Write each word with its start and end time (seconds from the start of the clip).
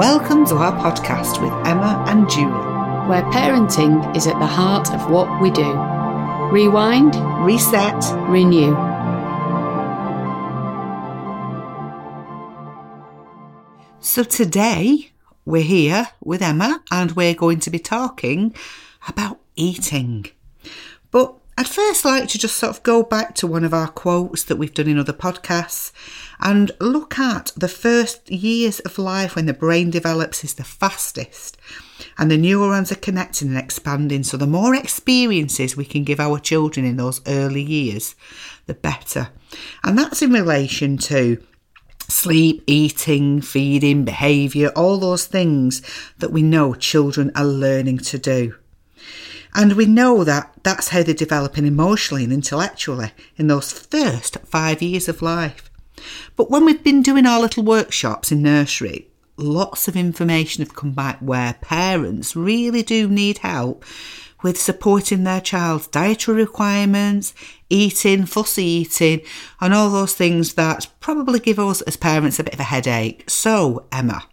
Welcome 0.00 0.46
to 0.46 0.54
our 0.54 0.72
podcast 0.80 1.42
with 1.42 1.52
Emma 1.66 2.02
and 2.08 2.26
Julie. 2.30 2.46
where 3.06 3.20
parenting 3.24 4.16
is 4.16 4.26
at 4.26 4.38
the 4.38 4.46
heart 4.46 4.90
of 4.94 5.10
what 5.10 5.42
we 5.42 5.50
do. 5.50 5.74
Rewind, 6.50 7.14
Reset. 7.44 8.02
renew. 8.26 8.74
So 14.00 14.22
today 14.22 15.10
we're 15.44 15.60
here 15.60 16.06
with 16.24 16.40
Emma 16.40 16.82
and 16.90 17.12
we're 17.12 17.34
going 17.34 17.60
to 17.60 17.68
be 17.68 17.78
talking 17.78 18.54
about 19.06 19.38
eating. 19.54 20.28
But 21.10 21.34
I'd 21.60 21.68
first 21.68 22.06
like 22.06 22.26
to 22.28 22.38
just 22.38 22.56
sort 22.56 22.74
of 22.74 22.82
go 22.82 23.02
back 23.02 23.34
to 23.34 23.46
one 23.46 23.64
of 23.64 23.74
our 23.74 23.88
quotes 23.88 24.44
that 24.44 24.56
we've 24.56 24.72
done 24.72 24.88
in 24.88 24.98
other 24.98 25.12
podcasts 25.12 25.92
and 26.40 26.72
look 26.80 27.18
at 27.18 27.52
the 27.54 27.68
first 27.68 28.30
years 28.30 28.80
of 28.80 28.96
life 28.96 29.36
when 29.36 29.44
the 29.44 29.52
brain 29.52 29.90
develops 29.90 30.42
is 30.42 30.54
the 30.54 30.64
fastest 30.64 31.58
and 32.16 32.30
the 32.30 32.38
neurons 32.38 32.90
are 32.90 32.94
connecting 32.94 33.48
and 33.48 33.58
expanding. 33.58 34.22
So 34.22 34.38
the 34.38 34.46
more 34.46 34.74
experiences 34.74 35.76
we 35.76 35.84
can 35.84 36.02
give 36.02 36.18
our 36.18 36.38
children 36.38 36.86
in 36.86 36.96
those 36.96 37.20
early 37.26 37.62
years, 37.62 38.14
the 38.64 38.72
better. 38.72 39.28
And 39.84 39.98
that's 39.98 40.22
in 40.22 40.32
relation 40.32 40.96
to 40.96 41.44
sleep, 42.08 42.64
eating, 42.66 43.42
feeding, 43.42 44.06
behaviour, 44.06 44.68
all 44.74 44.96
those 44.96 45.26
things 45.26 45.82
that 46.20 46.32
we 46.32 46.40
know 46.40 46.72
children 46.72 47.30
are 47.34 47.44
learning 47.44 47.98
to 47.98 48.18
do. 48.18 48.54
And 49.54 49.74
we 49.74 49.86
know 49.86 50.24
that 50.24 50.52
that's 50.62 50.88
how 50.88 51.02
they're 51.02 51.14
developing 51.14 51.66
emotionally 51.66 52.24
and 52.24 52.32
intellectually 52.32 53.12
in 53.36 53.48
those 53.48 53.72
first 53.72 54.38
five 54.44 54.80
years 54.80 55.08
of 55.08 55.22
life. 55.22 55.70
But 56.36 56.50
when 56.50 56.64
we've 56.64 56.82
been 56.82 57.02
doing 57.02 57.26
our 57.26 57.40
little 57.40 57.64
workshops 57.64 58.32
in 58.32 58.42
nursery, 58.42 59.08
lots 59.36 59.88
of 59.88 59.96
information 59.96 60.64
have 60.64 60.74
come 60.74 60.92
back 60.92 61.18
where 61.20 61.54
parents 61.60 62.36
really 62.36 62.82
do 62.82 63.08
need 63.08 63.38
help 63.38 63.84
with 64.42 64.60
supporting 64.60 65.24
their 65.24 65.40
child's 65.40 65.86
dietary 65.88 66.38
requirements, 66.38 67.34
eating, 67.68 68.24
fussy 68.24 68.64
eating, 68.64 69.20
and 69.60 69.74
all 69.74 69.90
those 69.90 70.14
things 70.14 70.54
that 70.54 70.86
probably 71.00 71.38
give 71.38 71.58
us 71.58 71.82
as 71.82 71.96
parents 71.96 72.38
a 72.38 72.44
bit 72.44 72.54
of 72.54 72.60
a 72.60 72.64
headache. 72.64 73.28
So, 73.28 73.86
Emma, 73.92 74.24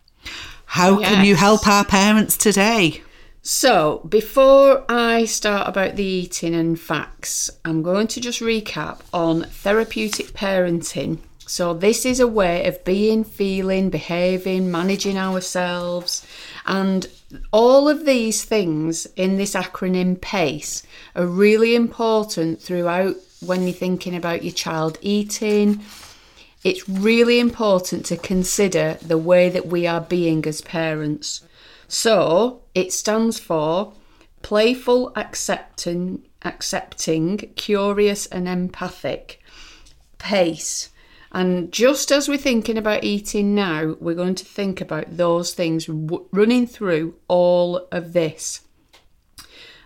how 0.65 1.01
can 1.01 1.25
you 1.25 1.35
help 1.35 1.67
our 1.67 1.83
parents 1.83 2.37
today? 2.37 3.01
So, 3.49 4.01
before 4.09 4.83
I 4.89 5.23
start 5.23 5.69
about 5.69 5.95
the 5.95 6.03
eating 6.03 6.53
and 6.53 6.77
facts, 6.77 7.49
I'm 7.63 7.81
going 7.81 8.07
to 8.07 8.19
just 8.19 8.41
recap 8.41 8.99
on 9.13 9.43
therapeutic 9.43 10.33
parenting. 10.33 11.19
So, 11.45 11.73
this 11.73 12.05
is 12.05 12.19
a 12.19 12.27
way 12.27 12.67
of 12.67 12.83
being, 12.83 13.23
feeling, 13.23 13.89
behaving, 13.89 14.69
managing 14.69 15.17
ourselves, 15.17 16.27
and 16.65 17.07
all 17.53 17.87
of 17.87 18.05
these 18.05 18.43
things 18.43 19.05
in 19.15 19.37
this 19.37 19.53
acronym 19.53 20.19
PACE 20.19 20.83
are 21.15 21.25
really 21.25 21.73
important 21.73 22.61
throughout 22.61 23.15
when 23.39 23.63
you're 23.63 23.71
thinking 23.71 24.13
about 24.13 24.43
your 24.43 24.53
child 24.53 24.97
eating. 24.99 25.79
It's 26.65 26.89
really 26.89 27.39
important 27.39 28.05
to 28.07 28.17
consider 28.17 28.97
the 29.01 29.17
way 29.17 29.47
that 29.47 29.67
we 29.67 29.87
are 29.87 30.01
being 30.01 30.45
as 30.45 30.59
parents. 30.59 31.46
So 31.87 32.61
it 32.75 32.91
stands 32.91 33.39
for 33.39 33.93
playful, 34.41 35.11
accepting, 35.15 36.23
accepting, 36.43 37.37
curious, 37.55 38.25
and 38.27 38.47
empathic. 38.47 39.41
Pace. 40.17 40.89
And 41.31 41.71
just 41.71 42.11
as 42.11 42.27
we're 42.27 42.37
thinking 42.37 42.77
about 42.77 43.03
eating 43.03 43.53
now, 43.53 43.95
we're 43.99 44.15
going 44.15 44.35
to 44.35 44.45
think 44.45 44.81
about 44.81 45.17
those 45.17 45.53
things 45.53 45.87
running 45.89 46.65
through 46.67 47.15
all 47.27 47.87
of 47.91 48.13
this. 48.13 48.61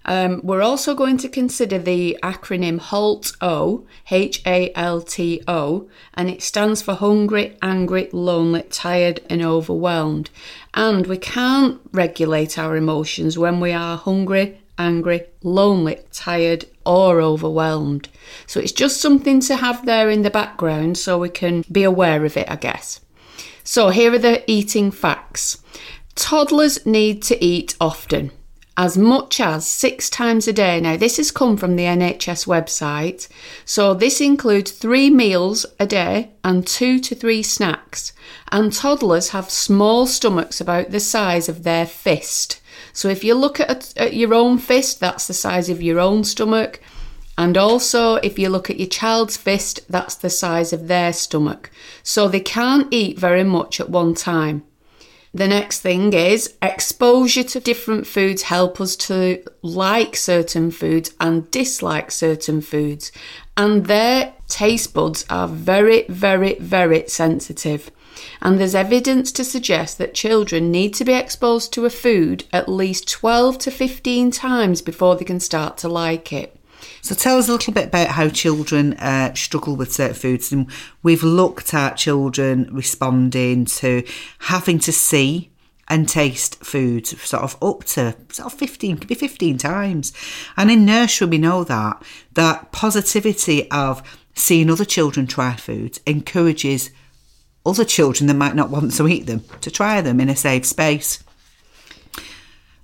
Um, 0.06 0.42
we're 0.44 0.64
also 0.64 0.96
going 0.96 1.18
to 1.18 1.30
consider 1.30 1.78
the 1.78 2.18
acronym 2.24 2.80
HALT 2.80 3.34
O, 3.42 3.86
H 4.10 4.42
A 4.46 4.72
L 4.74 5.02
T 5.02 5.44
O, 5.48 5.90
and 6.14 6.30
it 6.30 6.42
stands 6.42 6.82
for 6.82 6.96
hungry, 6.96 7.58
angry, 7.62 8.10
lonely, 8.12 8.64
tired, 8.64 9.22
and 9.30 9.44
overwhelmed. 9.44 10.30
And 10.74 11.06
we 11.06 11.18
can't 11.18 11.80
regulate 11.92 12.58
our 12.58 12.76
emotions 12.76 13.38
when 13.38 13.60
we 13.60 13.74
are 13.74 13.98
hungry, 13.98 14.60
angry, 14.78 15.22
lonely, 15.44 16.00
tired, 16.12 16.66
or 16.86 17.22
overwhelmed. 17.22 18.10
So 18.48 18.60
it's 18.60 18.72
just 18.72 19.00
something 19.00 19.40
to 19.42 19.58
have 19.58 19.86
there 19.86 20.10
in 20.10 20.24
the 20.24 20.32
background 20.32 20.98
so 20.98 21.20
we 21.20 21.30
can 21.30 21.64
be 21.72 21.84
aware 21.84 22.26
of 22.26 22.38
it, 22.38 22.50
I 22.50 22.56
guess. 22.56 23.02
So 23.64 23.90
here 23.90 24.14
are 24.14 24.18
the 24.18 24.50
eating 24.52 24.90
facts. 24.90 25.64
Toddlers 26.16 26.86
need 26.86 27.22
to 27.24 27.44
eat 27.44 27.76
often, 27.80 28.32
as 28.78 28.98
much 28.98 29.40
as 29.40 29.68
six 29.68 30.10
times 30.10 30.48
a 30.48 30.54
day. 30.54 30.80
Now, 30.80 30.98
this 30.98 31.18
has 31.18 31.32
come 31.32 31.58
from 31.58 31.76
the 31.76 31.84
NHS 31.84 32.48
website. 32.48 33.28
So, 33.66 33.94
this 33.94 34.22
includes 34.22 34.72
three 34.72 35.10
meals 35.10 35.66
a 35.80 35.86
day 35.86 36.32
and 36.44 36.66
two 36.66 37.00
to 37.00 37.16
three 37.16 37.44
snacks. 37.44 38.14
And 38.52 38.72
toddlers 38.72 39.30
have 39.30 39.50
small 39.50 40.08
stomachs 40.08 40.62
about 40.62 40.92
the 40.92 41.00
size 41.00 41.50
of 41.50 41.64
their 41.64 41.86
fist. 41.86 42.62
So, 42.94 43.10
if 43.10 43.24
you 43.24 43.36
look 43.36 43.60
at, 43.60 43.94
at 43.98 44.14
your 44.14 44.34
own 44.34 44.58
fist, 44.58 45.00
that's 45.00 45.28
the 45.28 45.34
size 45.34 45.70
of 45.70 45.82
your 45.82 46.00
own 46.00 46.24
stomach. 46.24 46.82
And 47.38 47.58
also, 47.58 48.16
if 48.16 48.38
you 48.38 48.50
look 48.50 48.70
at 48.70 48.80
your 48.80 48.88
child's 48.88 49.38
fist, 49.38 49.82
that's 49.90 50.16
the 50.16 50.30
size 50.30 50.74
of 50.74 50.88
their 50.88 51.12
stomach. 51.12 51.72
So 52.04 52.28
they 52.28 52.40
can't 52.40 52.88
eat 52.92 53.18
very 53.18 53.44
much 53.44 53.80
at 53.80 53.90
one 53.90 54.14
time. 54.14 54.64
The 55.34 55.48
next 55.48 55.80
thing 55.80 56.12
is 56.12 56.56
exposure 56.62 57.44
to 57.44 57.62
different 57.62 58.06
foods 58.06 58.42
help 58.44 58.82
us 58.82 58.98
to 58.98 59.42
like 59.62 60.18
certain 60.18 60.72
foods 60.72 61.14
and 61.22 61.50
dislike 61.52 62.12
certain 62.12 62.60
foods. 62.60 63.14
And 63.56 63.86
their 63.86 64.34
taste 64.50 64.94
buds 64.94 65.26
are 65.30 65.48
very, 65.48 66.04
very, 66.10 66.56
very 66.56 67.08
sensitive. 67.08 67.92
And 68.42 68.60
there's 68.60 68.76
evidence 68.76 69.32
to 69.34 69.46
suggest 69.46 69.98
that 70.00 70.14
children 70.14 70.70
need 70.70 70.94
to 70.96 71.06
be 71.06 71.14
exposed 71.14 71.72
to 71.74 71.86
a 71.86 71.90
food 71.90 72.44
at 72.52 72.68
least 72.68 73.10
12 73.10 73.58
to 73.60 73.72
15 73.72 74.32
times 74.32 74.82
before 74.82 75.16
they 75.16 75.26
can 75.26 75.40
start 75.40 75.78
to 75.78 75.88
like 75.88 76.34
it. 76.34 76.58
So 77.02 77.16
tell 77.16 77.38
us 77.38 77.48
a 77.48 77.52
little 77.52 77.74
bit 77.74 77.88
about 77.88 78.10
how 78.10 78.30
children 78.30 78.94
uh, 78.94 79.34
struggle 79.34 79.76
with 79.76 79.94
certain 79.94 80.16
foods. 80.16 80.52
And 80.52 80.68
we've 81.04 81.24
looked 81.24 81.74
at 81.74 81.98
children 81.98 82.70
responding 82.72 83.66
to 83.66 84.04
having 84.40 84.80
to 84.80 84.92
see 84.92 85.52
and 85.88 86.08
taste 86.08 86.64
foods 86.64 87.20
sort 87.22 87.44
of 87.44 87.62
up 87.62 87.84
to 87.84 88.16
sort 88.30 88.54
of 88.54 88.58
15, 88.58 88.98
could 88.98 89.10
be 89.10 89.16
15 89.16 89.58
times. 89.58 90.14
And 90.56 90.72
in 90.72 90.86
nursery, 90.86 91.28
we 91.28 91.38
know 91.38 91.66
that, 91.66 92.02
that 92.34 92.72
positivity 92.72 93.70
of 93.72 94.02
seeing 94.34 94.70
other 94.70 94.86
children 94.86 95.28
try 95.28 95.56
foods 95.56 96.00
encourages 96.06 96.92
other 97.66 97.84
children 97.86 98.28
that 98.28 98.36
might 98.36 98.56
not 98.56 98.70
want 98.70 98.94
to 98.94 99.08
eat 99.08 99.26
them 99.26 99.44
to 99.60 99.70
try 99.70 100.02
them 100.02 100.20
in 100.20 100.30
a 100.30 100.36
safe 100.36 100.66
space. 100.66 101.24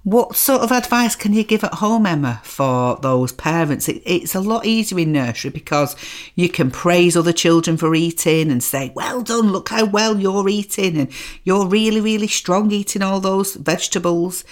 What 0.07 0.37
sort 0.37 0.61
of 0.61 0.71
advice 0.71 1.17
can 1.17 1.33
you 1.33 1.43
give 1.43 1.65
at 1.65 1.73
home, 1.73 2.05
Emma, 2.05 2.39
for 2.41 2.95
those 3.01 3.33
parents? 3.33 3.89
It, 3.89 4.01
it's 4.05 4.35
a 4.35 4.39
lot 4.39 4.65
easier 4.65 4.99
in 4.99 5.11
nursery 5.11 5.51
because 5.51 5.97
you 6.33 6.47
can 6.47 6.71
praise 6.71 7.17
other 7.17 7.33
children 7.33 7.75
for 7.75 7.93
eating 7.93 8.49
and 8.49 8.63
say, 8.63 8.93
Well 8.95 9.21
done, 9.21 9.51
look 9.51 9.67
how 9.67 9.83
well 9.83 10.17
you're 10.17 10.47
eating, 10.47 10.97
and 10.97 11.11
you're 11.43 11.67
really, 11.67 11.99
really 11.99 12.29
strong 12.29 12.71
eating 12.71 13.01
all 13.01 13.19
those 13.19 13.55
vegetables. 13.55 14.45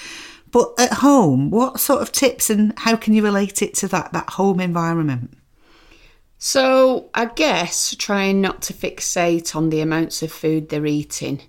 But 0.52 0.74
at 0.78 0.96
home, 0.96 1.52
what 1.52 1.80
sort 1.80 2.02
of 2.02 2.12
tips 2.12 2.50
and 2.50 2.78
how 2.80 2.98
can 2.98 3.14
you 3.14 3.24
relate 3.24 3.62
it 3.62 3.76
to 3.76 3.88
that, 3.88 4.12
that 4.12 4.32
home 4.32 4.60
environment? 4.60 5.38
So, 6.38 7.10
I 7.14 7.28
guess 7.28 7.96
trying 7.98 8.42
not 8.42 8.62
to 8.64 8.74
fixate 8.74 9.56
on 9.56 9.70
the 9.70 9.80
amounts 9.80 10.22
of 10.22 10.34
food 10.34 10.68
they're 10.68 10.86
eating. 10.86 11.44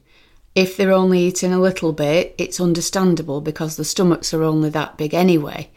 If 0.56 0.76
they're 0.78 0.90
only 0.90 1.20
eating 1.20 1.52
a 1.52 1.60
little 1.60 1.92
bit, 1.92 2.34
it's 2.38 2.60
understandable 2.60 3.42
because 3.42 3.76
the 3.76 3.84
stomachs 3.84 4.32
are 4.32 4.42
only 4.42 4.70
that 4.70 4.96
big 4.96 5.12
anyway. 5.12 5.70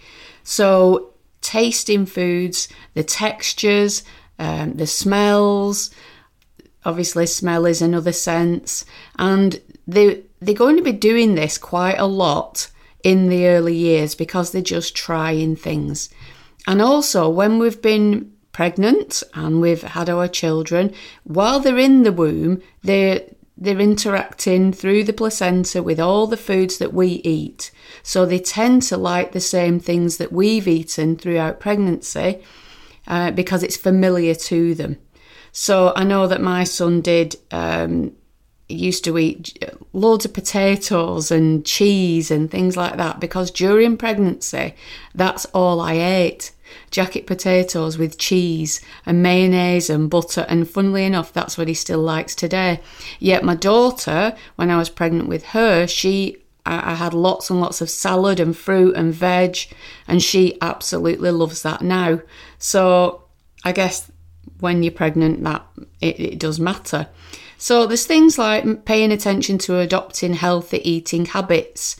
So, 0.43 1.11
tasting 1.41 2.05
foods, 2.05 2.69
the 2.93 3.03
textures, 3.03 4.03
um, 4.39 4.75
the 4.75 4.87
smells, 4.87 5.91
obviously, 6.85 7.25
smell 7.25 7.65
is 7.65 7.81
another 7.81 8.13
sense, 8.13 8.85
and 9.17 9.61
they, 9.85 10.23
they're 10.39 10.55
going 10.55 10.77
to 10.77 10.81
be 10.81 10.93
doing 10.93 11.35
this 11.35 11.57
quite 11.57 11.99
a 11.99 12.05
lot 12.05 12.71
in 13.03 13.27
the 13.27 13.47
early 13.47 13.75
years 13.75 14.15
because 14.15 14.51
they're 14.53 14.61
just 14.61 14.95
trying 14.95 15.57
things. 15.57 16.09
And 16.67 16.81
also, 16.81 17.27
when 17.27 17.59
we've 17.59 17.81
been 17.81 18.31
pregnant 18.53 19.23
and 19.33 19.59
we've 19.59 19.83
had 19.83 20.09
our 20.09 20.29
children, 20.29 20.93
while 21.25 21.59
they're 21.59 21.77
in 21.77 22.03
the 22.03 22.13
womb, 22.13 22.61
they're 22.81 23.23
they're 23.59 23.79
interacting 23.79 24.71
through 24.71 25.03
the 25.03 25.13
placenta 25.13 25.83
with 25.83 25.99
all 25.99 26.27
the 26.27 26.37
foods 26.37 26.77
that 26.77 26.93
we 26.93 27.07
eat. 27.25 27.71
So 28.03 28.25
they 28.25 28.39
tend 28.39 28.83
to 28.83 28.97
like 28.97 29.33
the 29.33 29.41
same 29.41 29.79
things 29.79 30.17
that 30.17 30.31
we've 30.31 30.67
eaten 30.67 31.17
throughout 31.17 31.59
pregnancy 31.59 32.41
uh, 33.07 33.31
because 33.31 33.61
it's 33.61 33.75
familiar 33.75 34.33
to 34.33 34.73
them. 34.75 34.97
So 35.51 35.91
I 35.95 36.05
know 36.05 36.25
that 36.27 36.41
my 36.41 36.63
son 36.63 37.01
did 37.01 37.35
um, 37.51 38.13
used 38.69 39.03
to 39.03 39.17
eat 39.17 39.61
loads 39.91 40.23
of 40.23 40.33
potatoes 40.33 41.31
and 41.31 41.65
cheese 41.65 42.31
and 42.31 42.49
things 42.49 42.77
like 42.77 42.95
that 42.97 43.19
because 43.19 43.51
during 43.51 43.97
pregnancy, 43.97 44.75
that's 45.13 45.45
all 45.45 45.81
I 45.81 45.93
ate. 45.93 46.51
Jacket 46.91 47.27
potatoes 47.27 47.97
with 47.97 48.17
cheese 48.17 48.81
and 49.05 49.23
mayonnaise 49.23 49.89
and 49.89 50.09
butter, 50.09 50.45
and 50.49 50.69
funnily 50.69 51.05
enough, 51.05 51.33
that's 51.33 51.57
what 51.57 51.67
he 51.67 51.73
still 51.73 52.01
likes 52.01 52.35
today. 52.35 52.79
Yet, 53.19 53.43
my 53.43 53.55
daughter, 53.55 54.35
when 54.55 54.69
I 54.69 54.77
was 54.77 54.89
pregnant 54.89 55.27
with 55.27 55.45
her, 55.47 55.87
she 55.87 56.37
I 56.65 56.93
had 56.93 57.15
lots 57.15 57.49
and 57.49 57.59
lots 57.59 57.81
of 57.81 57.89
salad 57.89 58.39
and 58.39 58.55
fruit 58.55 58.95
and 58.95 59.13
veg, 59.13 59.57
and 60.07 60.21
she 60.21 60.57
absolutely 60.61 61.31
loves 61.31 61.63
that 61.63 61.81
now. 61.81 62.21
So, 62.59 63.23
I 63.63 63.71
guess 63.71 64.11
when 64.59 64.83
you're 64.83 64.91
pregnant, 64.91 65.43
that 65.43 65.65
it, 65.99 66.19
it 66.19 66.39
does 66.39 66.59
matter. 66.59 67.07
So 67.57 67.85
there's 67.85 68.05
things 68.05 68.37
like 68.37 68.85
paying 68.85 69.11
attention 69.11 69.57
to 69.59 69.79
adopting 69.79 70.33
healthy 70.33 70.77
eating 70.89 71.25
habits, 71.25 71.97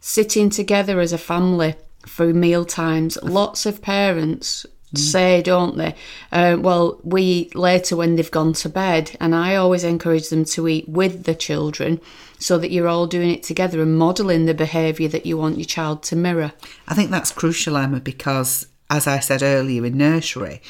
sitting 0.00 0.50
together 0.50 0.98
as 0.98 1.12
a 1.12 1.18
family 1.18 1.76
for 2.06 2.32
meal 2.32 2.64
times. 2.64 3.18
Lots 3.22 3.66
of 3.66 3.82
parents 3.82 4.66
say, 4.94 5.42
don't 5.42 5.76
they? 5.76 5.94
Uh, 6.32 6.56
well, 6.58 7.00
we 7.02 7.22
eat 7.22 7.54
later 7.54 7.96
when 7.96 8.16
they've 8.16 8.30
gone 8.30 8.52
to 8.54 8.68
bed, 8.68 9.16
and 9.20 9.34
I 9.34 9.56
always 9.56 9.84
encourage 9.84 10.28
them 10.28 10.44
to 10.46 10.68
eat 10.68 10.88
with 10.88 11.24
the 11.24 11.34
children 11.34 12.00
so 12.38 12.58
that 12.58 12.70
you're 12.70 12.88
all 12.88 13.06
doing 13.06 13.30
it 13.30 13.42
together 13.42 13.82
and 13.82 13.98
modelling 13.98 14.46
the 14.46 14.54
behaviour 14.54 15.08
that 15.08 15.26
you 15.26 15.36
want 15.36 15.58
your 15.58 15.64
child 15.64 16.02
to 16.04 16.16
mirror. 16.16 16.52
I 16.86 16.94
think 16.94 17.10
that's 17.10 17.32
crucial, 17.32 17.76
Emma, 17.76 18.00
because 18.00 18.66
as 18.90 19.06
I 19.06 19.18
said 19.18 19.42
earlier 19.42 19.84
in 19.84 19.98
nursery, 19.98 20.62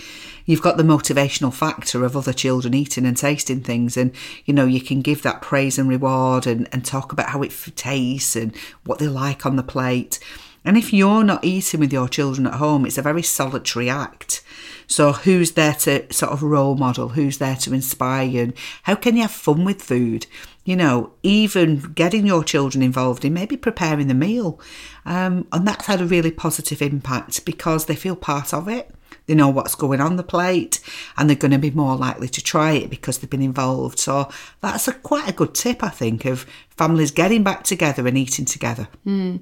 you've 0.47 0.63
got 0.63 0.77
the 0.77 0.83
motivational 0.83 1.53
factor 1.53 2.05
of 2.05 2.17
other 2.17 2.33
children 2.33 2.73
eating 2.73 3.05
and 3.05 3.17
tasting 3.17 3.61
things 3.61 3.97
and 3.97 4.13
you 4.45 4.55
know 4.55 4.65
you 4.65 4.81
can 4.81 5.03
give 5.03 5.23
that 5.23 5.43
praise 5.43 5.79
and 5.79 5.89
reward 5.89 6.47
and, 6.47 6.69
and 6.73 6.85
talk 6.85 7.13
about 7.13 7.31
how 7.31 7.43
it 7.43 7.53
tastes 7.75 8.37
and 8.37 8.57
what 8.85 8.99
they 8.99 9.09
like 9.09 9.45
on 9.45 9.57
the 9.57 9.63
plate 9.63 10.19
and 10.67 10.77
if 10.77 10.93
you're 10.93 11.25
not 11.25 11.45
eating 11.45 11.81
with 11.81 11.93
your 11.93 12.09
children 12.09 12.47
at 12.47 12.55
home 12.55 12.85
it's 12.85 12.99
a 12.99 13.03
very 13.03 13.23
solitary 13.23 13.89
act 13.89 14.43
so 14.87 15.13
who's 15.13 15.53
there 15.53 15.75
to 15.75 16.13
sort 16.13 16.33
of 16.33 16.43
role 16.43 16.77
model 16.77 17.11
who's 17.11 17.39
there 17.39 17.57
to 17.57 17.73
inspire 17.73 18.27
you 18.27 18.53
how 18.83 18.95
can 18.95 19.17
you 19.17 19.23
have 19.23 19.31
fun 19.31 19.65
with 19.65 19.83
food 19.83 20.27
you 20.67 20.75
know, 20.75 21.13
even 21.23 21.93
getting 21.95 22.27
your 22.27 22.43
children 22.43 22.83
involved 22.83 23.25
in 23.25 23.33
maybe 23.33 23.57
preparing 23.57 24.09
the 24.09 24.15
meal. 24.15 24.61
Um, 25.07 25.47
and 25.53 25.67
that's 25.67 25.87
had 25.87 26.01
a 26.01 26.07
really 26.07 26.33
positive 26.33 26.83
impact 26.83 27.45
because 27.45 27.87
they 27.87 27.95
feel 27.95 28.17
part 28.17 28.53
of 28.53 28.69
it. 28.69 28.91
They 29.27 29.35
know 29.35 29.49
what's 29.49 29.75
going 29.75 30.01
on 30.01 30.17
the 30.17 30.23
plate 30.23 30.81
and 31.17 31.29
they're 31.29 31.37
going 31.37 31.51
to 31.51 31.59
be 31.59 31.71
more 31.71 31.97
likely 31.97 32.29
to 32.29 32.43
try 32.43 32.73
it 32.73 32.91
because 32.91 33.19
they've 33.19 33.31
been 33.31 33.43
involved. 33.43 33.99
So 33.99 34.29
that's 34.61 34.87
a 34.87 34.93
quite 34.93 35.29
a 35.29 35.33
good 35.33 35.55
tip, 35.55 35.83
I 35.83 35.89
think, 35.89 36.25
of 36.25 36.47
families 36.71 37.11
getting 37.11 37.43
back 37.43 37.65
together 37.65 38.07
and 38.07 38.17
eating 38.17 38.45
together. 38.45 38.89
Mm. 39.07 39.41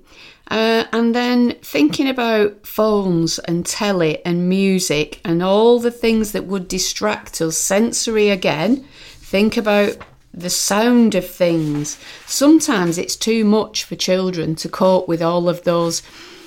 Uh, 0.50 0.84
and 0.92 1.14
then 1.14 1.52
thinking 1.62 2.08
about 2.08 2.66
phones 2.66 3.38
and 3.40 3.66
telly 3.66 4.24
and 4.24 4.48
music 4.48 5.20
and 5.24 5.42
all 5.42 5.78
the 5.78 5.90
things 5.90 6.32
that 6.32 6.46
would 6.46 6.68
distract 6.68 7.40
us, 7.40 7.56
sensory 7.56 8.30
again. 8.30 8.86
Think 9.18 9.56
about 9.56 9.98
the 10.32 10.50
sound 10.50 11.14
of 11.14 11.28
things. 11.28 11.98
Sometimes 12.26 12.98
it's 12.98 13.16
too 13.16 13.44
much 13.44 13.84
for 13.84 13.96
children 13.96 14.54
to 14.56 14.68
cope 14.68 15.08
with 15.08 15.22
all 15.22 15.48
of 15.48 15.62
those. 15.64 16.02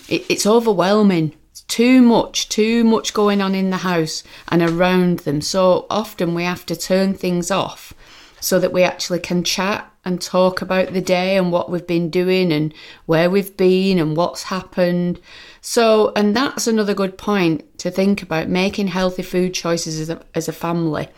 It, 0.09 0.25
it's 0.29 0.45
overwhelming 0.45 1.33
too 1.67 2.01
much, 2.01 2.49
too 2.49 2.83
much 2.83 3.13
going 3.13 3.41
on 3.41 3.53
in 3.53 3.69
the 3.69 3.77
house 3.77 4.23
and 4.49 4.61
around 4.61 5.19
them. 5.19 5.41
So 5.41 5.85
often 5.89 6.33
we 6.33 6.43
have 6.43 6.65
to 6.67 6.75
turn 6.75 7.13
things 7.13 7.51
off 7.51 7.93
so 8.39 8.59
that 8.59 8.71
we 8.71 8.83
actually 8.83 9.19
can 9.19 9.43
chat 9.43 9.91
and 10.05 10.21
talk 10.21 10.61
about 10.61 10.93
the 10.93 11.01
day 11.01 11.35
and 11.35 11.51
what 11.51 11.69
we've 11.69 11.87
been 11.87 12.09
doing 12.09 12.51
and 12.53 12.73
where 13.05 13.29
we've 13.29 13.57
been 13.57 13.99
and 13.99 14.15
what's 14.15 14.43
happened. 14.43 15.19
So, 15.59 16.13
and 16.15 16.35
that's 16.35 16.67
another 16.67 16.93
good 16.93 17.17
point 17.17 17.77
to 17.79 17.91
think 17.91 18.21
about 18.21 18.47
making 18.47 18.87
healthy 18.87 19.23
food 19.23 19.53
choices 19.53 19.99
as 19.99 20.09
a, 20.09 20.21
as 20.33 20.47
a 20.47 20.53
family. 20.53 21.09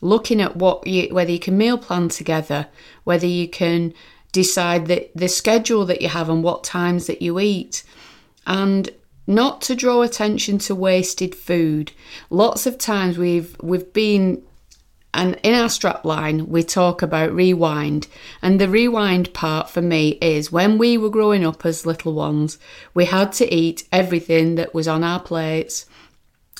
Looking 0.00 0.40
at 0.40 0.56
what 0.56 0.86
you, 0.86 1.12
whether 1.12 1.30
you 1.30 1.38
can 1.38 1.58
meal 1.58 1.76
plan 1.76 2.08
together, 2.08 2.68
whether 3.04 3.26
you 3.26 3.48
can 3.48 3.92
decide 4.32 4.86
that 4.86 5.10
the 5.14 5.28
schedule 5.28 5.84
that 5.86 6.00
you 6.00 6.08
have 6.08 6.30
and 6.30 6.42
what 6.42 6.64
times 6.64 7.06
that 7.06 7.20
you 7.20 7.38
eat, 7.40 7.82
and 8.46 8.88
not 9.28 9.60
to 9.60 9.76
draw 9.76 10.00
attention 10.00 10.56
to 10.56 10.74
wasted 10.74 11.34
food. 11.34 11.92
Lots 12.30 12.66
of 12.66 12.78
times 12.78 13.18
we've 13.18 13.54
we've 13.60 13.92
been 13.92 14.42
and 15.12 15.38
in 15.42 15.54
our 15.54 15.68
strapline 15.68 16.48
we 16.48 16.62
talk 16.62 17.02
about 17.02 17.34
rewind. 17.34 18.08
And 18.40 18.58
the 18.58 18.68
rewind 18.68 19.34
part 19.34 19.68
for 19.68 19.82
me 19.82 20.18
is 20.22 20.50
when 20.50 20.78
we 20.78 20.96
were 20.96 21.10
growing 21.10 21.44
up 21.44 21.66
as 21.66 21.86
little 21.86 22.14
ones 22.14 22.58
we 22.94 23.04
had 23.04 23.32
to 23.34 23.54
eat 23.54 23.86
everything 23.92 24.54
that 24.54 24.74
was 24.74 24.88
on 24.88 25.04
our 25.04 25.20
plates. 25.20 25.84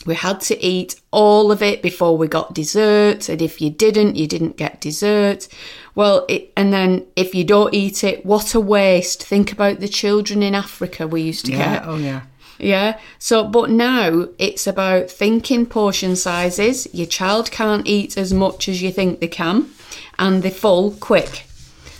We 0.04 0.14
had 0.14 0.40
to 0.42 0.64
eat 0.64 1.00
all 1.10 1.50
of 1.50 1.62
it 1.62 1.82
before 1.82 2.16
we 2.16 2.28
got 2.28 2.54
dessert. 2.54 3.30
And 3.30 3.40
if 3.40 3.62
you 3.62 3.70
didn't 3.70 4.16
you 4.16 4.26
didn't 4.26 4.58
get 4.58 4.82
dessert. 4.82 5.48
Well 5.94 6.26
it, 6.28 6.52
and 6.54 6.70
then 6.70 7.06
if 7.16 7.34
you 7.34 7.44
don't 7.44 7.72
eat 7.72 8.04
it 8.04 8.26
what 8.26 8.54
a 8.54 8.60
waste. 8.60 9.22
Think 9.24 9.52
about 9.52 9.80
the 9.80 9.88
children 9.88 10.42
in 10.42 10.54
africa 10.54 11.08
we 11.08 11.22
used 11.22 11.46
to 11.46 11.52
yeah, 11.52 11.78
get. 11.78 11.88
oh 11.88 11.96
yeah 11.96 12.22
yeah. 12.58 12.98
So, 13.18 13.44
but 13.44 13.70
now 13.70 14.28
it's 14.38 14.66
about 14.66 15.10
thinking 15.10 15.66
portion 15.66 16.16
sizes. 16.16 16.92
Your 16.92 17.06
child 17.06 17.50
can't 17.50 17.86
eat 17.86 18.16
as 18.16 18.32
much 18.32 18.68
as 18.68 18.82
you 18.82 18.90
think 18.92 19.20
they 19.20 19.28
can, 19.28 19.70
and 20.18 20.42
they're 20.42 20.50
full 20.50 20.92
quick. 20.92 21.44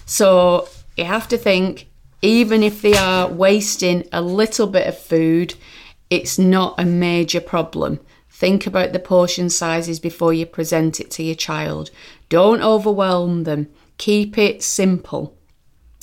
So, 0.06 0.68
you 0.96 1.04
have 1.04 1.28
to 1.28 1.38
think, 1.38 1.86
even 2.22 2.62
if 2.62 2.82
they 2.82 2.94
are 2.94 3.28
wasting 3.28 4.06
a 4.12 4.20
little 4.20 4.66
bit 4.66 4.86
of 4.86 4.98
food, 4.98 5.54
it's 6.10 6.38
not 6.38 6.74
a 6.78 6.84
major 6.84 7.40
problem. 7.40 8.00
Think 8.30 8.66
about 8.66 8.92
the 8.92 8.98
portion 8.98 9.50
sizes 9.50 10.00
before 10.00 10.32
you 10.32 10.46
present 10.46 11.00
it 11.00 11.10
to 11.12 11.22
your 11.22 11.34
child. 11.34 11.90
Don't 12.28 12.62
overwhelm 12.62 13.44
them. 13.44 13.68
Keep 13.96 14.38
it 14.38 14.62
simple. 14.62 15.37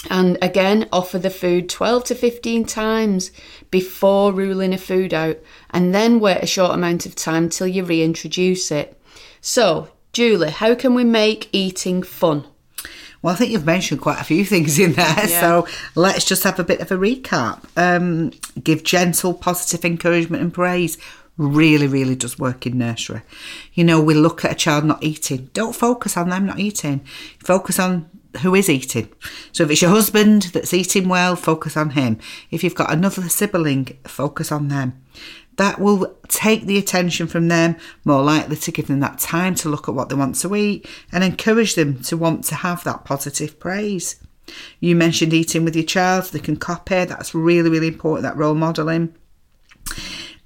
And 0.09 0.37
again, 0.41 0.87
offer 0.91 1.19
the 1.19 1.29
food 1.29 1.69
12 1.69 2.05
to 2.05 2.15
15 2.15 2.65
times 2.65 3.31
before 3.71 4.33
ruling 4.33 4.73
a 4.73 4.77
food 4.77 5.13
out, 5.13 5.37
and 5.71 5.93
then 5.93 6.19
wait 6.19 6.43
a 6.43 6.47
short 6.47 6.73
amount 6.73 7.05
of 7.05 7.15
time 7.15 7.49
till 7.49 7.67
you 7.67 7.83
reintroduce 7.83 8.71
it. 8.71 8.99
So, 9.41 9.89
Julie, 10.13 10.51
how 10.51 10.75
can 10.75 10.93
we 10.93 11.03
make 11.03 11.49
eating 11.51 12.03
fun? 12.03 12.45
Well, 13.21 13.33
I 13.33 13.37
think 13.37 13.51
you've 13.51 13.65
mentioned 13.65 14.01
quite 14.01 14.21
a 14.21 14.23
few 14.23 14.45
things 14.45 14.77
in 14.77 14.93
there, 14.93 15.05
yeah. 15.17 15.41
so 15.41 15.67
let's 15.95 16.25
just 16.25 16.43
have 16.43 16.59
a 16.59 16.63
bit 16.63 16.79
of 16.79 16.91
a 16.91 16.95
recap. 16.95 17.63
Um, 17.75 18.31
give 18.63 18.83
gentle, 18.83 19.33
positive 19.33 19.83
encouragement 19.83 20.43
and 20.43 20.53
praise 20.53 20.97
really, 21.37 21.87
really 21.87 22.15
does 22.15 22.39
work 22.39 22.65
in 22.65 22.77
nursery. 22.77 23.21
You 23.73 23.83
know, 23.83 23.99
we 24.01 24.13
look 24.13 24.45
at 24.45 24.51
a 24.51 24.55
child 24.55 24.85
not 24.85 25.03
eating. 25.03 25.49
Don't 25.53 25.75
focus 25.75 26.15
on 26.17 26.29
them 26.29 26.45
not 26.45 26.59
eating. 26.59 27.05
Focus 27.39 27.79
on 27.79 28.09
who 28.37 28.55
is 28.55 28.69
eating. 28.69 29.09
So 29.51 29.63
if 29.63 29.71
it's 29.71 29.81
your 29.81 29.91
husband 29.91 30.43
that's 30.53 30.73
eating 30.73 31.07
well, 31.09 31.35
focus 31.35 31.75
on 31.77 31.91
him. 31.91 32.19
If 32.51 32.63
you've 32.63 32.75
got 32.75 32.93
another 32.93 33.29
sibling, 33.29 33.97
focus 34.05 34.51
on 34.51 34.67
them. 34.67 35.01
That 35.57 35.79
will 35.79 36.15
take 36.27 36.65
the 36.65 36.77
attention 36.77 37.27
from 37.27 37.47
them, 37.47 37.77
more 38.03 38.21
likely 38.21 38.57
to 38.57 38.71
give 38.71 38.87
them 38.87 38.99
that 38.99 39.19
time 39.19 39.55
to 39.55 39.69
look 39.69 39.87
at 39.87 39.95
what 39.95 40.09
they 40.09 40.15
want 40.15 40.35
to 40.35 40.55
eat 40.55 40.87
and 41.11 41.23
encourage 41.23 41.75
them 41.75 42.01
to 42.03 42.17
want 42.17 42.43
to 42.45 42.55
have 42.55 42.83
that 42.83 43.05
positive 43.05 43.59
praise. 43.59 44.17
You 44.79 44.95
mentioned 44.95 45.33
eating 45.33 45.63
with 45.63 45.75
your 45.75 45.85
child, 45.85 46.25
they 46.25 46.39
can 46.39 46.57
copy, 46.57 47.05
that's 47.05 47.33
really, 47.33 47.69
really 47.69 47.87
important, 47.87 48.23
that 48.23 48.37
role 48.37 48.53
modelling. 48.53 49.15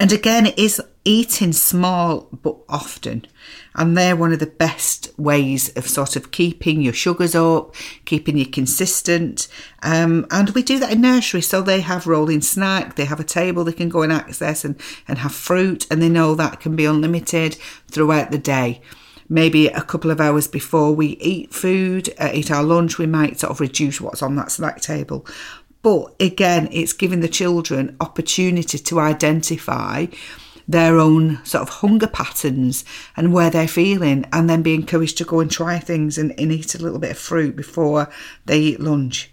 And 0.09 0.17
again, 0.17 0.47
it 0.47 0.57
is 0.57 0.81
eating 1.05 1.53
small 1.53 2.29
but 2.31 2.55
often. 2.67 3.27
And 3.75 3.95
they're 3.95 4.15
one 4.15 4.33
of 4.33 4.39
the 4.39 4.47
best 4.47 5.11
ways 5.19 5.69
of 5.77 5.87
sort 5.87 6.15
of 6.15 6.31
keeping 6.31 6.81
your 6.81 6.93
sugars 6.93 7.35
up, 7.35 7.75
keeping 8.05 8.35
you 8.35 8.47
consistent. 8.47 9.47
Um, 9.83 10.25
and 10.31 10.49
we 10.49 10.63
do 10.63 10.79
that 10.79 10.93
in 10.93 11.01
nursery. 11.01 11.41
So 11.41 11.61
they 11.61 11.81
have 11.81 12.07
rolling 12.07 12.41
snack, 12.41 12.95
they 12.95 13.05
have 13.05 13.19
a 13.19 13.23
table 13.23 13.63
they 13.63 13.71
can 13.71 13.87
go 13.87 14.01
and 14.01 14.11
access 14.11 14.65
and, 14.65 14.81
and 15.07 15.19
have 15.19 15.31
fruit, 15.31 15.85
and 15.91 16.01
they 16.01 16.09
know 16.09 16.33
that 16.33 16.59
can 16.59 16.75
be 16.75 16.85
unlimited 16.85 17.57
throughout 17.91 18.31
the 18.31 18.39
day 18.39 18.81
maybe 19.31 19.67
a 19.67 19.81
couple 19.81 20.09
of 20.09 20.19
hours 20.19 20.47
before 20.47 20.91
we 20.91 21.09
eat 21.17 21.53
food, 21.53 22.11
uh, 22.17 22.31
eat 22.33 22.49
our 22.49 22.63
lunch, 22.63 22.97
we 22.97 23.05
might 23.05 23.39
sort 23.39 23.51
of 23.51 23.59
reduce 23.59 24.01
what's 24.01 24.23
on 24.23 24.35
that 24.35 24.51
snack 24.51 24.81
table. 24.81 25.23
But 25.81 26.15
again, 26.19 26.67
it's 26.71 26.93
giving 26.93 27.21
the 27.21 27.29
children 27.29 27.95
opportunity 27.99 28.77
to 28.77 28.99
identify 28.99 30.07
their 30.67 30.99
own 30.99 31.43
sort 31.45 31.63
of 31.63 31.69
hunger 31.69 32.07
patterns 32.07 32.85
and 33.17 33.33
where 33.33 33.49
they're 33.49 33.67
feeling, 33.67 34.25
and 34.31 34.49
then 34.49 34.61
be 34.61 34.75
encouraged 34.75 35.17
to 35.17 35.25
go 35.25 35.39
and 35.39 35.49
try 35.49 35.79
things 35.79 36.17
and, 36.17 36.39
and 36.39 36.51
eat 36.51 36.75
a 36.75 36.77
little 36.77 36.99
bit 36.99 37.11
of 37.11 37.17
fruit 37.17 37.55
before 37.55 38.07
they 38.45 38.59
eat 38.59 38.79
lunch. 38.79 39.31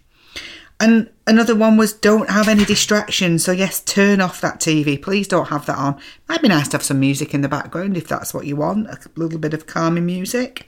And 0.78 1.10
another 1.26 1.54
one 1.54 1.76
was 1.76 1.92
don't 1.92 2.30
have 2.30 2.48
any 2.48 2.64
distractions. 2.64 3.44
So, 3.44 3.52
yes, 3.52 3.80
turn 3.80 4.20
off 4.20 4.40
that 4.40 4.60
TV. 4.60 5.00
Please 5.00 5.28
don't 5.28 5.48
have 5.48 5.66
that 5.66 5.78
on. 5.78 6.00
Might 6.28 6.42
be 6.42 6.48
nice 6.48 6.68
to 6.68 6.76
have 6.76 6.82
some 6.82 7.00
music 7.00 7.34
in 7.34 7.40
the 7.40 7.48
background 7.48 7.96
if 7.96 8.08
that's 8.08 8.34
what 8.34 8.46
you 8.46 8.56
want, 8.56 8.88
a 8.88 8.98
little 9.14 9.38
bit 9.38 9.54
of 9.54 9.66
calming 9.66 10.06
music. 10.06 10.66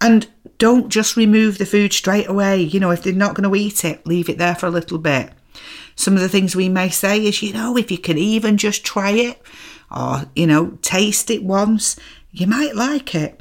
And 0.00 0.28
don't 0.58 0.88
just 0.88 1.16
remove 1.16 1.58
the 1.58 1.66
food 1.66 1.92
straight 1.92 2.28
away. 2.28 2.60
You 2.60 2.80
know, 2.80 2.90
if 2.90 3.02
they're 3.02 3.12
not 3.12 3.34
going 3.34 3.48
to 3.48 3.56
eat 3.56 3.84
it, 3.84 4.06
leave 4.06 4.28
it 4.28 4.38
there 4.38 4.54
for 4.54 4.66
a 4.66 4.70
little 4.70 4.98
bit. 4.98 5.30
Some 5.96 6.14
of 6.14 6.20
the 6.20 6.28
things 6.28 6.54
we 6.54 6.68
may 6.68 6.88
say 6.90 7.24
is, 7.24 7.42
you 7.42 7.52
know, 7.52 7.76
if 7.76 7.90
you 7.90 7.98
can 7.98 8.18
even 8.18 8.56
just 8.56 8.84
try 8.84 9.10
it 9.10 9.42
or, 9.90 10.22
you 10.36 10.46
know, 10.46 10.78
taste 10.82 11.30
it 11.30 11.42
once, 11.42 11.96
you 12.30 12.46
might 12.46 12.76
like 12.76 13.14
it. 13.14 13.40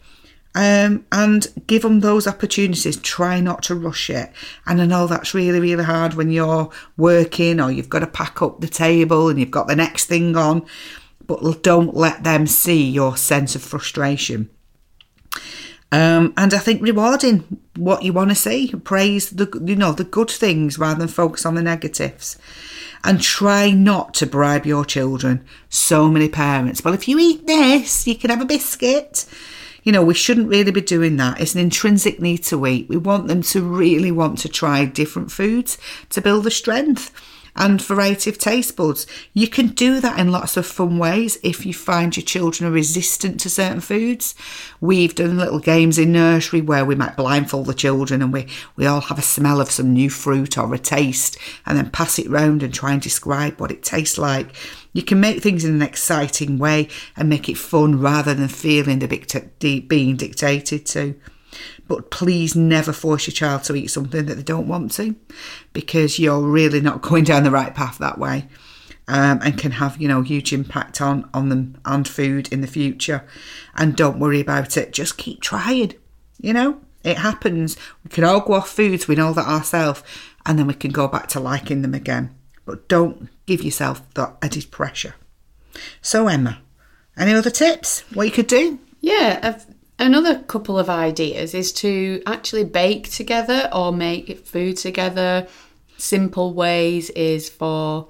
Um, 0.56 1.06
and 1.12 1.46
give 1.68 1.84
them 1.84 2.00
those 2.00 2.26
opportunities. 2.26 2.98
Try 2.98 3.40
not 3.40 3.62
to 3.64 3.76
rush 3.76 4.10
it. 4.10 4.32
And 4.66 4.82
I 4.82 4.88
know 4.88 5.06
that's 5.06 5.36
really, 5.36 5.60
really 5.60 5.84
hard 5.84 6.16
when 6.16 6.32
you're 6.32 6.72
working 6.98 7.60
or 7.60 7.72
you've 7.72 7.90
got 7.90 8.00
to 8.00 8.08
pack 8.08 8.42
up 8.42 8.60
the 8.60 8.68
table 8.68 9.30
and 9.30 9.40
you've 9.40 9.52
got 9.52 9.68
the 9.68 9.76
next 9.76 10.06
thing 10.06 10.36
on. 10.36 10.66
But 11.28 11.62
don't 11.62 11.96
let 11.96 12.24
them 12.24 12.48
see 12.48 12.90
your 12.90 13.18
sense 13.18 13.54
of 13.54 13.62
frustration. 13.62 14.50
Um, 15.92 16.34
and 16.36 16.54
I 16.54 16.58
think 16.58 16.82
rewarding 16.82 17.60
what 17.76 18.04
you 18.04 18.12
want 18.12 18.30
to 18.30 18.36
see, 18.36 18.74
praise 18.84 19.30
the 19.30 19.50
you 19.66 19.76
know 19.76 19.94
the 19.94 20.04
good 20.04 20.30
things 20.30 20.78
rather 20.78 21.00
than 21.00 21.08
focus 21.08 21.46
on 21.46 21.56
the 21.56 21.62
negatives, 21.62 22.38
and 23.04 23.22
try 23.22 23.72
not 23.72 24.14
to 24.16 24.26
bribe 24.26 24.66
your 24.66 24.84
children. 24.84 25.46
So 25.70 26.10
many 26.10 26.28
parents, 26.28 26.84
well, 26.84 26.94
if 26.94 27.08
you 27.08 27.18
eat 27.20 27.48
this, 27.48 28.06
you 28.06 28.16
can 28.16 28.30
have 28.30 28.42
a 28.42 28.46
biscuit. 28.46 29.26
You 29.84 29.94
know, 29.94 30.04
we 30.04 30.14
shouldn't 30.14 30.50
really 30.50 30.72
be 30.72 30.82
doing 30.82 31.16
that. 31.16 31.40
It's 31.40 31.56
an 31.56 31.62
intrinsic 31.62 32.20
need 32.20 32.44
to 32.46 32.68
eat. 32.68 32.90
We 32.90 32.98
want 32.98 33.30
them 33.30 33.42
to 33.44 33.62
really 33.64 34.12
want 34.12 34.40
to 34.40 34.50
try 34.50 34.84
different 34.84 35.32
foods 35.32 35.78
to 36.10 36.20
build 36.20 36.44
the 36.44 36.52
strength 36.52 37.14
and 37.58 37.82
variety 37.82 38.30
of 38.30 38.38
taste 38.38 38.76
buds. 38.76 39.08
You 39.34 39.48
can 39.48 39.68
do 39.68 40.00
that 40.00 40.20
in 40.20 40.32
lots 40.32 40.58
of 40.58 40.66
fun 40.66 40.98
ways 40.98 41.38
if 41.44 41.66
you 41.66 41.74
find 41.74 42.16
your 42.16 42.24
children 42.24 42.70
are 42.70 42.74
resistant 42.74 43.40
to 43.42 43.50
certain 43.50 43.82
foods. 43.82 44.36
We've 44.80 45.16
done 45.16 45.38
little 45.38 45.60
games 45.60 45.98
in 45.98 46.12
nursery 46.12 46.62
where 46.62 46.86
we 46.86 46.96
might 46.96 47.18
blindfold 47.18 47.66
the 47.66 47.74
children 47.74 48.22
and 48.22 48.32
we, 48.32 48.48
we 48.76 48.86
all 48.86 49.02
have 49.02 49.20
a 49.20 49.24
smell 49.24 49.60
of 49.60 49.72
some 49.72 49.94
new 49.94 50.10
fruit 50.10 50.58
or 50.58 50.74
a 50.74 50.80
taste 50.80 51.38
and 51.66 51.78
then 51.78 51.90
pass 51.90 52.20
it 52.20 52.30
round 52.30 52.64
and 52.64 52.74
try 52.74 52.94
and 52.94 53.02
describe 53.02 53.60
what 53.60 53.72
it 53.72 53.84
tastes 53.84 54.18
like. 54.18 54.56
You 54.94 55.04
can 55.04 55.20
make 55.20 55.42
things 55.42 55.66
in 55.66 55.76
an 55.76 55.82
exciting 55.82 56.58
way 56.58 56.90
and 57.16 57.30
make 57.30 57.50
it 57.50 57.58
fun 57.58 58.00
rather 58.00 58.34
than 58.34 58.48
feeling 58.48 59.00
the 59.00 59.08
big 59.08 59.28
being 59.88 60.16
dictated 60.16 60.86
to. 60.88 61.16
But 61.88 62.12
please 62.12 62.56
never 62.56 62.94
force 62.94 63.28
your 63.28 63.34
child 63.34 63.64
to 63.64 63.76
eat 63.76 63.88
something 63.88 64.26
that 64.26 64.36
they 64.36 64.44
don't 64.44 64.68
want 64.68 64.92
to 64.94 65.16
because 65.74 66.20
you're 66.20 66.42
really 66.42 66.82
not 66.82 67.02
going 67.04 67.24
down 67.24 67.44
the 67.44 67.52
right 67.52 67.74
path 67.74 67.98
that 68.00 68.18
way. 68.18 68.48
Um, 69.10 69.40
and 69.42 69.58
can 69.58 69.72
have 69.72 70.02
you 70.02 70.10
know 70.10 70.22
huge 70.22 70.52
impact 70.52 71.00
on 71.00 71.30
on 71.34 71.48
them 71.48 71.80
and 71.86 72.06
food 72.06 72.52
in 72.52 72.62
the 72.62 72.68
future. 72.68 73.26
And 73.76 73.96
don't 73.96 74.20
worry 74.20 74.42
about 74.42 74.76
it. 74.76 74.92
Just 74.92 75.18
keep 75.18 75.42
trying 75.42 75.94
you 76.40 76.54
know? 76.54 76.80
It 77.04 77.18
happens. 77.18 77.78
We 78.04 78.10
can 78.10 78.24
all 78.24 78.42
go 78.42 78.54
off 78.54 78.70
foods. 78.70 79.08
We 79.08 79.16
know 79.16 79.34
that 79.34 79.48
ourselves. 79.48 80.04
And 80.46 80.58
then 80.58 80.68
we 80.68 80.74
can 80.74 80.92
go 80.92 81.08
back 81.08 81.28
to 81.30 81.40
liking 81.40 81.82
them 81.82 81.94
again. 81.94 82.36
But 82.66 82.88
don't 82.88 83.30
give 83.46 83.64
yourself 83.64 84.02
that 84.16 84.36
added 84.42 84.72
pressure. 84.72 85.16
So 86.02 86.28
emma 86.28 86.62
any 87.18 87.34
other 87.34 87.50
tips? 87.50 88.02
What 88.14 88.26
you 88.26 88.32
could 88.32 88.48
do? 88.48 88.80
Yeah 89.02 89.40
I've, 89.42 89.66
Another 90.00 90.40
couple 90.44 90.78
of 90.78 90.90
ideas 90.90 91.56
is 91.56 91.72
to 91.74 92.22
actually 92.28 92.64
bake 92.64 93.10
together 93.10 93.68
or 93.74 93.92
make 93.92 94.46
food 94.46 94.78
together. 94.78 95.48
Simple 95.98 96.54
ways 96.54 97.10
is 97.12 97.50
for 97.50 98.08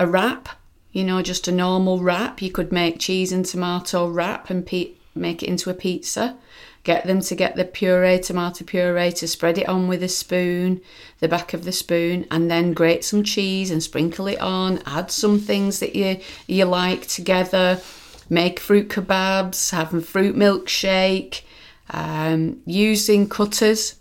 a 0.00 0.06
wrap, 0.06 0.48
you 0.90 1.04
know, 1.04 1.22
just 1.22 1.46
a 1.46 1.52
normal 1.52 2.00
wrap. 2.00 2.42
You 2.42 2.50
could 2.50 2.72
make 2.72 2.98
cheese 2.98 3.30
and 3.30 3.46
tomato 3.46 4.08
wrap 4.08 4.50
and 4.50 4.66
pe- 4.66 4.94
make 5.14 5.44
it 5.44 5.48
into 5.48 5.70
a 5.70 5.74
pizza. 5.74 6.36
Get 6.82 7.06
them 7.06 7.20
to 7.22 7.34
get 7.36 7.54
the 7.54 7.64
puree, 7.64 8.18
tomato 8.18 8.64
puree, 8.64 9.12
to 9.12 9.28
spread 9.28 9.56
it 9.58 9.68
on 9.68 9.86
with 9.86 10.02
a 10.02 10.08
spoon, 10.08 10.80
the 11.20 11.28
back 11.28 11.54
of 11.54 11.64
the 11.64 11.72
spoon, 11.72 12.26
and 12.32 12.50
then 12.50 12.74
grate 12.74 13.04
some 13.04 13.22
cheese 13.22 13.70
and 13.70 13.82
sprinkle 13.82 14.26
it 14.26 14.40
on. 14.40 14.82
Add 14.84 15.12
some 15.12 15.38
things 15.38 15.78
that 15.78 15.94
you 15.94 16.20
you 16.48 16.64
like 16.64 17.06
together 17.06 17.80
make 18.28 18.60
fruit 18.60 18.88
kebabs, 18.88 19.70
having 19.70 20.00
fruit 20.00 20.36
milkshake, 20.36 21.42
um, 21.90 22.60
using 22.64 23.28
cutters 23.28 23.96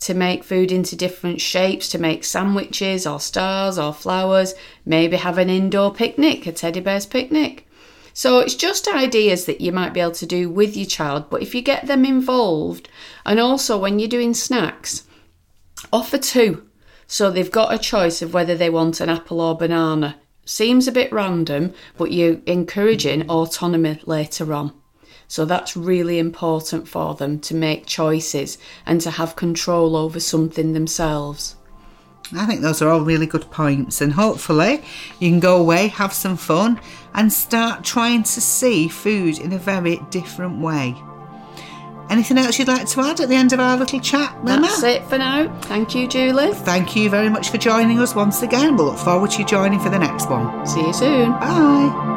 to 0.00 0.14
make 0.14 0.44
food 0.44 0.70
into 0.70 0.96
different 0.96 1.40
shapes, 1.40 1.88
to 1.88 1.98
make 1.98 2.24
sandwiches 2.24 3.06
or 3.06 3.18
stars 3.18 3.78
or 3.78 3.92
flowers, 3.92 4.54
maybe 4.84 5.16
have 5.16 5.38
an 5.38 5.50
indoor 5.50 5.92
picnic, 5.92 6.46
a 6.46 6.52
teddy 6.52 6.80
bear's 6.80 7.06
picnic. 7.06 7.66
So 8.12 8.40
it's 8.40 8.54
just 8.54 8.88
ideas 8.88 9.44
that 9.46 9.60
you 9.60 9.72
might 9.72 9.92
be 9.92 10.00
able 10.00 10.12
to 10.12 10.26
do 10.26 10.48
with 10.48 10.76
your 10.76 10.86
child, 10.86 11.28
but 11.28 11.42
if 11.42 11.54
you 11.54 11.62
get 11.62 11.86
them 11.86 12.04
involved, 12.04 12.88
and 13.24 13.38
also 13.38 13.76
when 13.78 13.98
you're 13.98 14.08
doing 14.08 14.32
snacks, 14.32 15.04
offer 15.92 16.18
two. 16.18 16.66
So 17.06 17.30
they've 17.30 17.50
got 17.50 17.74
a 17.74 17.78
choice 17.78 18.22
of 18.22 18.32
whether 18.32 18.54
they 18.54 18.70
want 18.70 19.00
an 19.00 19.08
apple 19.08 19.40
or 19.40 19.56
banana 19.56 20.16
Seems 20.48 20.86
a 20.86 20.92
bit 20.92 21.12
random, 21.12 21.74
but 21.98 22.12
you're 22.12 22.40
encouraging 22.46 23.28
autonomy 23.28 24.00
later 24.06 24.54
on. 24.54 24.72
So 25.26 25.44
that's 25.44 25.76
really 25.76 26.20
important 26.20 26.86
for 26.86 27.16
them 27.16 27.40
to 27.40 27.54
make 27.54 27.86
choices 27.86 28.56
and 28.86 29.00
to 29.00 29.10
have 29.10 29.34
control 29.34 29.96
over 29.96 30.20
something 30.20 30.72
themselves. 30.72 31.56
I 32.32 32.46
think 32.46 32.60
those 32.60 32.80
are 32.80 32.88
all 32.88 33.00
really 33.00 33.26
good 33.26 33.50
points, 33.50 34.00
and 34.00 34.12
hopefully, 34.12 34.84
you 35.18 35.30
can 35.30 35.40
go 35.40 35.58
away, 35.58 35.88
have 35.88 36.12
some 36.12 36.36
fun, 36.36 36.80
and 37.12 37.32
start 37.32 37.84
trying 37.84 38.22
to 38.22 38.40
see 38.40 38.86
food 38.86 39.40
in 39.40 39.52
a 39.52 39.58
very 39.58 40.00
different 40.10 40.60
way. 40.60 40.94
Anything 42.08 42.38
else 42.38 42.58
you'd 42.58 42.68
like 42.68 42.86
to 42.88 43.00
add 43.00 43.20
at 43.20 43.28
the 43.28 43.34
end 43.34 43.52
of 43.52 43.60
our 43.60 43.76
little 43.76 44.00
chat, 44.00 44.32
Emma? 44.46 44.62
That's 44.62 44.82
it 44.82 45.04
for 45.08 45.18
now. 45.18 45.52
Thank 45.62 45.94
you, 45.94 46.06
Julie. 46.06 46.52
Thank 46.54 46.94
you 46.94 47.10
very 47.10 47.28
much 47.28 47.50
for 47.50 47.58
joining 47.58 47.98
us 47.98 48.14
once 48.14 48.42
again. 48.42 48.76
We'll 48.76 48.86
look 48.86 48.98
forward 48.98 49.30
to 49.32 49.38
you 49.40 49.44
joining 49.44 49.80
for 49.80 49.90
the 49.90 49.98
next 49.98 50.28
one. 50.30 50.66
See 50.66 50.86
you 50.86 50.92
soon. 50.92 51.32
Bye. 51.32 52.15